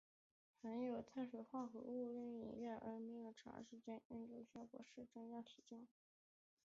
[0.59, 5.93] 喝含有碳水化合物的运动饮料而没有长时间运动的效果是体重增加。